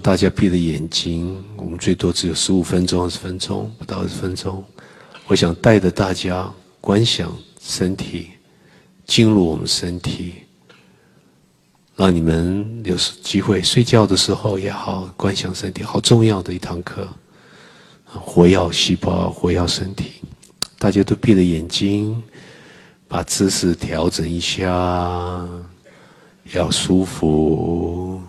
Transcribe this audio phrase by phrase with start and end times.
[0.00, 4.64] 大家闭着眼睛，我们最多只有十五分钟、二十分钟，不到二十分钟。
[5.26, 8.30] 我想带着大家观想身体
[9.06, 10.34] 进入我们身体，
[11.96, 17.06] 让你们有机会睡觉的时候也好，观想身体，好重要的一堂课。
[18.04, 20.14] 活药细胞，活药身体，
[20.78, 22.20] 大家都闭着眼睛，
[23.06, 25.46] 把姿势调整一下，
[26.52, 28.20] 要舒服。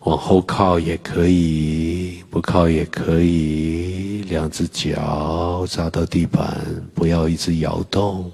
[0.00, 4.22] 往后靠也可以，不靠也可以。
[4.28, 8.30] 两只脚扎到地板，不要一直摇动。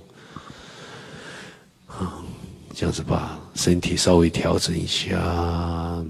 [1.86, 2.22] 啊，
[2.74, 6.05] 这样子把身体稍微调整一下，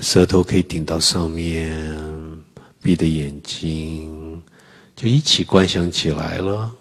[0.00, 1.94] 舌头可以顶到上面，
[2.80, 4.40] 闭着眼睛，
[4.96, 6.72] 就一起观想起来了。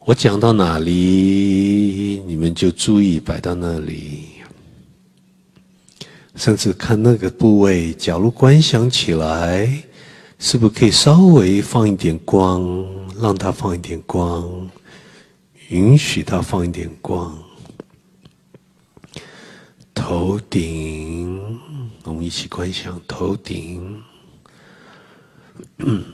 [0.00, 4.33] 我讲到哪里，你们就注意摆到那里。
[6.36, 9.68] 甚至看那个部位，假如观想起来，
[10.38, 12.84] 是不是可以稍微放一点光，
[13.20, 14.68] 让它放一点光，
[15.68, 17.36] 允许它放一点光。
[19.94, 21.40] 头顶，
[22.02, 24.02] 我们一起观想头顶，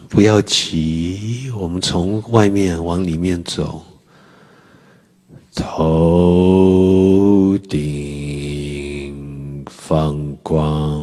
[0.08, 3.82] 不要急，我们从外面往里面走，
[5.54, 8.39] 头顶。
[9.90, 11.02] 放光，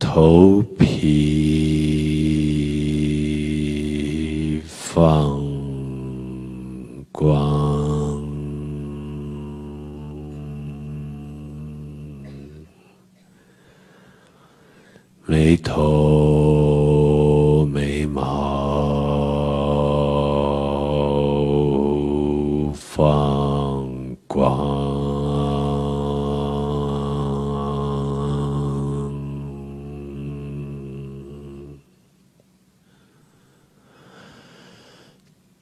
[0.00, 1.30] 头皮
[4.66, 5.43] 放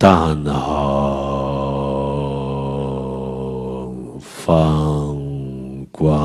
[0.03, 0.51] 大脑
[4.21, 5.17] 放
[5.93, 6.19] 光，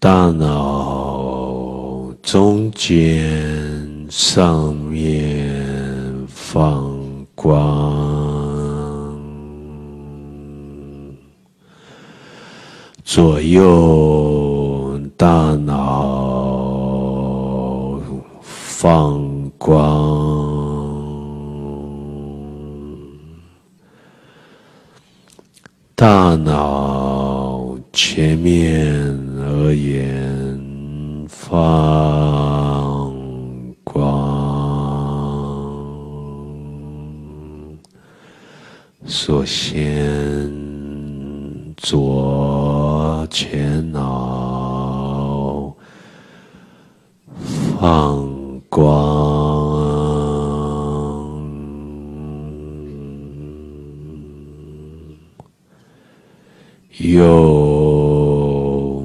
[0.00, 5.48] 大脑中间上面。
[6.26, 6.98] 放
[7.36, 7.54] 光，
[13.04, 15.79] 左右大脑
[18.82, 19.20] 放
[19.58, 19.76] 光，
[25.94, 30.58] 大脑前面额言
[31.28, 33.14] 放
[33.84, 34.00] 光。
[39.04, 40.29] 首先，
[57.12, 59.04] 用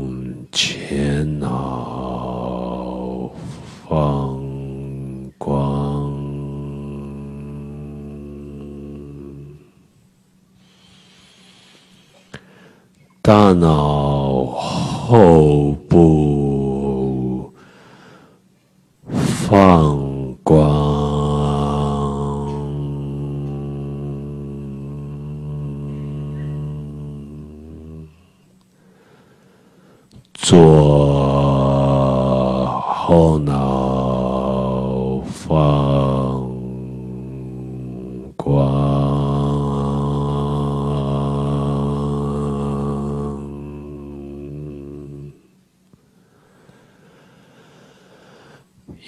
[0.52, 3.32] 前脑
[3.88, 4.40] 放
[5.40, 6.14] 光。
[13.24, 15.55] 大脑后
[30.48, 30.56] 左
[32.68, 36.48] 后脑放
[38.36, 38.86] 光。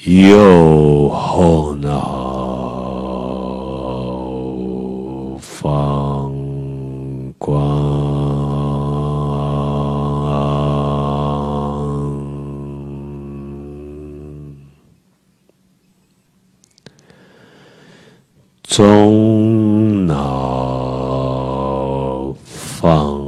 [0.06, 2.18] 右后脑
[5.40, 6.34] 放
[7.38, 7.77] 光，
[18.78, 20.16] 中脑
[22.46, 23.20] 放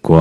[0.00, 0.20] 光。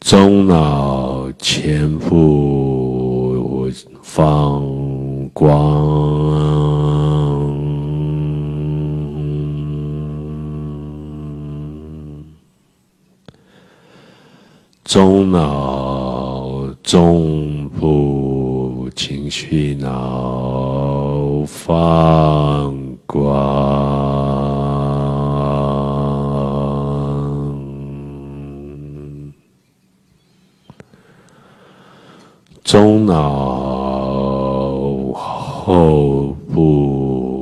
[0.00, 3.70] 中脑前部
[4.00, 4.64] 放
[5.34, 5.91] 光，
[14.92, 23.32] 中脑中部情绪脑放光，
[32.62, 33.14] 中脑
[35.14, 37.32] 后部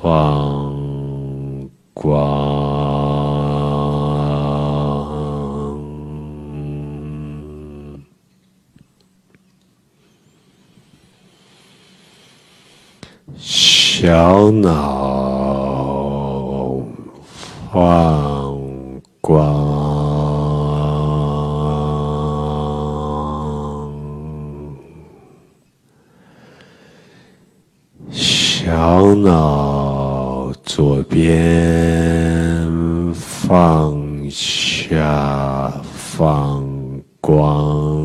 [0.00, 0.72] 放
[1.92, 2.43] 光，
[14.14, 14.70] 小脑
[17.72, 18.56] 放
[19.20, 19.42] 光，
[28.08, 32.70] 小脑左边
[33.14, 36.64] 放下放
[37.20, 38.03] 光。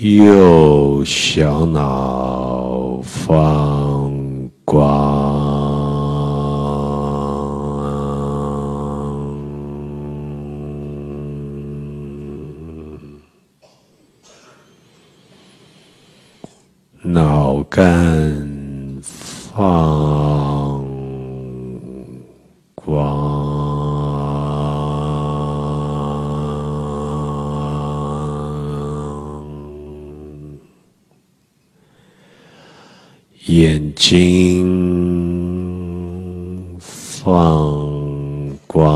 [0.00, 4.12] 右小脑放
[4.64, 4.86] 光，
[17.02, 20.84] 脑干放
[22.76, 23.48] 光。
[34.08, 34.64] 心
[36.80, 37.28] 放
[38.66, 38.88] 光，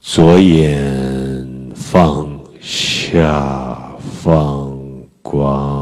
[0.00, 2.26] 左眼放
[2.62, 4.74] 下放
[5.20, 5.73] 光。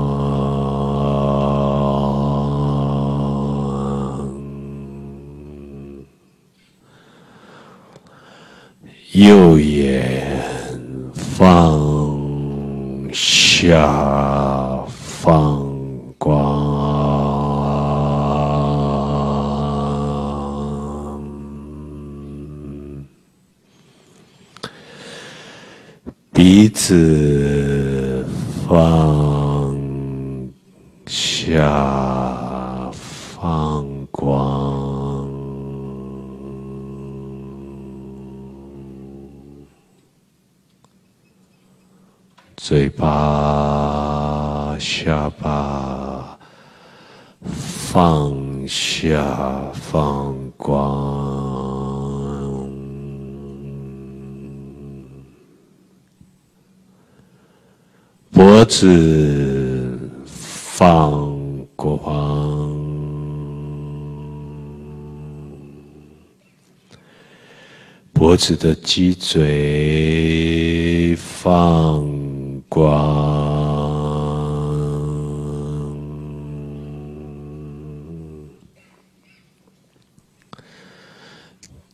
[9.23, 10.27] 右眼
[11.15, 11.79] 放
[13.13, 14.85] 下
[15.21, 15.65] 放
[16.19, 16.33] 光，
[26.33, 28.27] 鼻子
[28.67, 29.79] 放
[31.07, 32.02] 下。
[42.73, 46.39] 嘴巴、下巴
[47.43, 50.81] 放下放光，
[58.31, 61.39] 脖子放
[61.77, 62.01] 光，
[68.15, 72.12] 脖子的鸡嘴放
[72.73, 72.89] 光，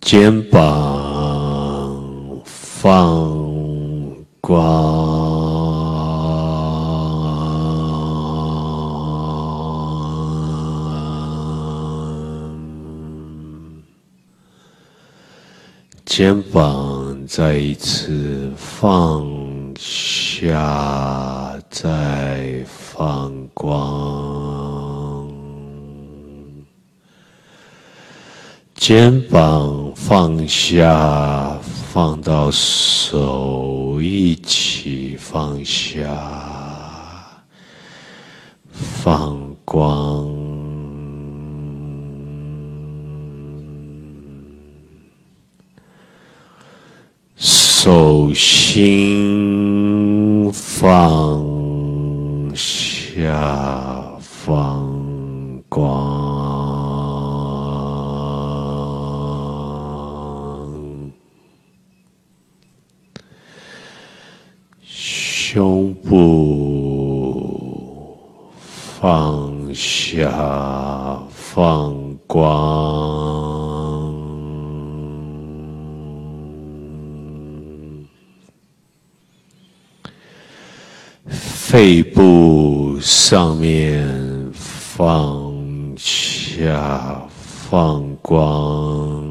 [0.01, 1.91] 肩膀
[2.45, 3.29] 放
[4.41, 5.19] 光。
[16.05, 19.27] 肩膀再一次放
[19.77, 25.29] 下下，再放光。
[28.77, 31.59] 肩膀放下，
[31.93, 36.09] 放到手一起放下，
[38.71, 40.33] 放光。
[47.37, 49.68] 手心
[50.81, 54.89] 放下，放
[55.69, 55.89] 光。
[64.81, 67.35] 胸部
[68.61, 72.88] 放下，放光。
[81.71, 84.03] 肺部上面
[84.55, 85.55] 放
[85.99, 89.23] 下放光。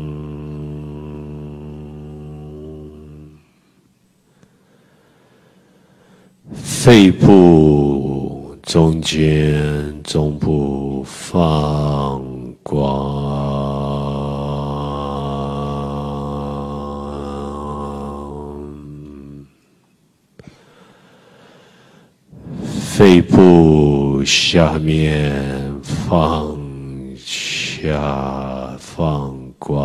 [6.54, 12.24] 肺部中间中部放
[12.62, 13.37] 光。
[22.98, 25.32] 肺部下面
[25.84, 26.58] 放
[27.24, 29.78] 下放光，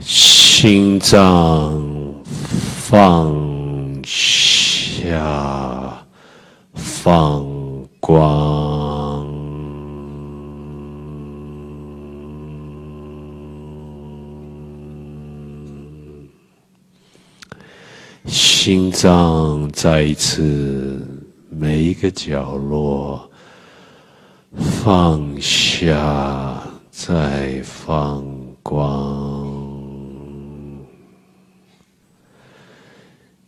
[0.00, 1.84] 心脏
[2.78, 3.30] 放
[4.02, 6.02] 下
[6.72, 7.46] 放
[8.00, 8.67] 光，
[18.60, 21.00] 心脏再一次
[21.48, 23.30] 每一个角落
[24.82, 26.60] 放下，
[26.90, 28.26] 再放
[28.64, 29.48] 光。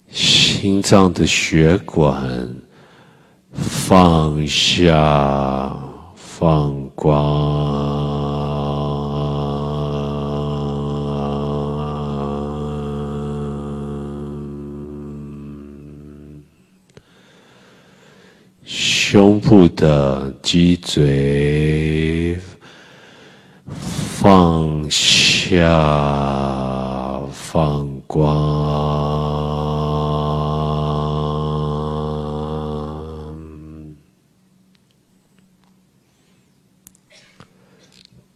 [0.08, 2.48] 心脏的血管
[3.52, 5.76] 放下，
[6.14, 7.79] 放光。
[19.12, 22.38] 胸部的脊椎
[23.74, 25.66] 放下，
[27.32, 28.24] 放光。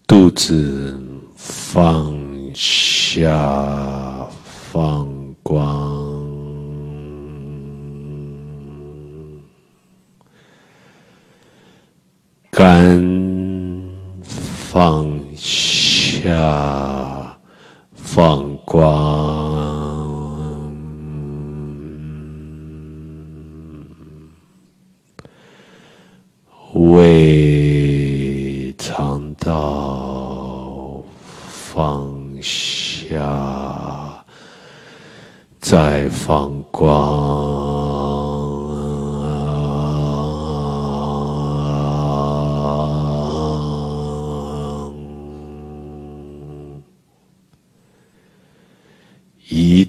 [0.08, 1.00] 肚子
[1.36, 2.12] 放
[2.52, 3.30] 下，
[4.42, 5.08] 放
[5.40, 5.93] 光。
[12.56, 13.82] 肝
[14.32, 16.30] 放下，
[17.96, 19.02] 放光。
[26.74, 31.02] 胃、肠道
[31.48, 34.24] 放下，
[35.58, 37.53] 再放光。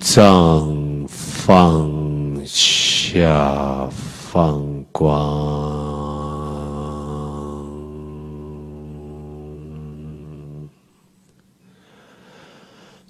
[0.05, 5.09] 胰脏放下，放光。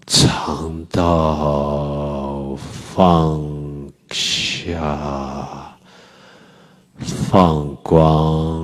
[0.08, 3.44] 肠道放
[4.10, 5.78] 下，
[6.98, 8.55] 放光。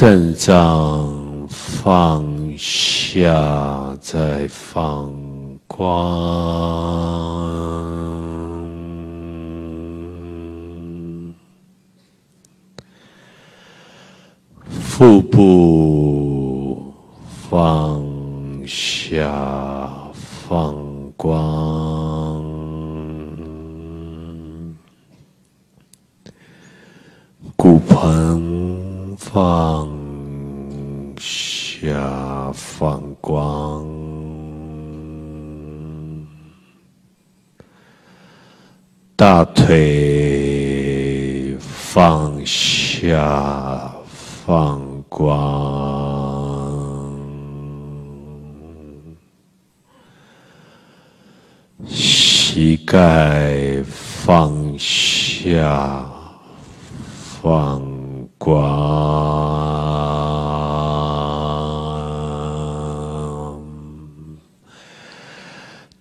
[0.00, 1.12] 肾脏
[1.48, 2.24] 放
[2.56, 5.12] 下，再放
[5.66, 5.82] 光。
[14.68, 16.94] 腹部
[17.50, 18.00] 放
[18.64, 20.76] 下，放
[21.16, 22.44] 光。
[27.56, 29.77] 骨盆放
[39.30, 43.92] 大腿放下，
[44.46, 47.14] 放光。
[51.86, 56.10] 膝盖放下，
[57.42, 57.82] 放
[58.38, 59.67] 光。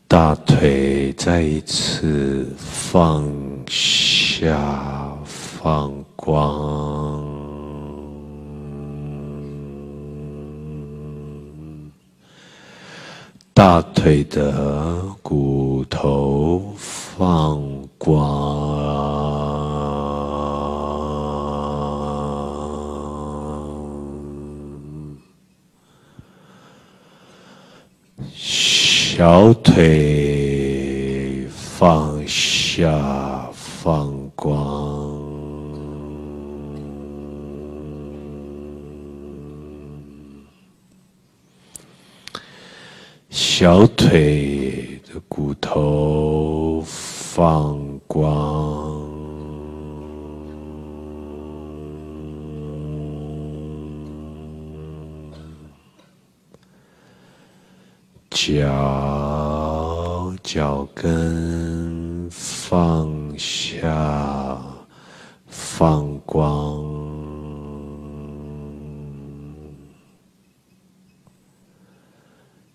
[0.09, 3.29] 大腿再一次放
[3.67, 4.57] 下，
[5.25, 7.25] 放光。
[13.53, 17.61] 大腿的骨头放
[17.97, 19.26] 光。
[29.17, 35.19] 小腿放下，放光。
[43.31, 48.47] 小腿的骨头放光。
[58.39, 64.62] 脚脚跟放下，
[65.48, 66.86] 放光，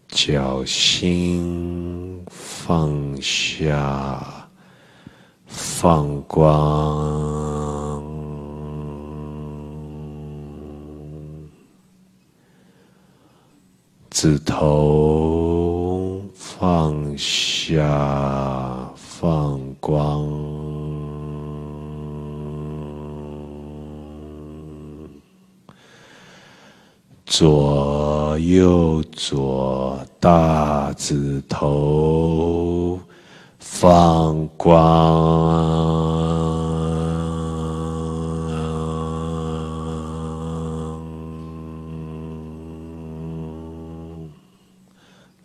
[0.08, 4.48] 脚心放下，
[5.46, 8.02] 放光，
[14.10, 15.51] 指头
[17.64, 20.26] 下，放光，
[27.24, 32.98] 左右左大指头
[33.60, 36.02] 放光。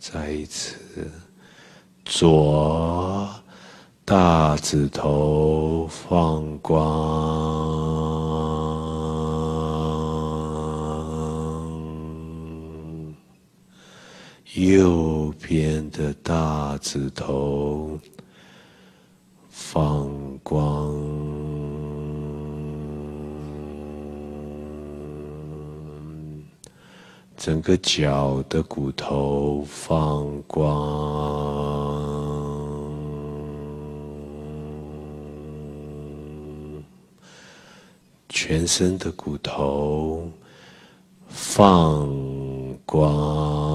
[0.00, 0.74] 再一次，
[2.10, 3.28] 左
[4.02, 6.82] 大指头放光，
[14.54, 18.00] 右边的大指头
[19.50, 20.10] 放
[20.42, 20.96] 光。
[27.36, 30.97] 整个脚的骨头放光，
[38.40, 40.30] 全身的骨头
[41.28, 42.08] 放
[42.86, 43.67] 光。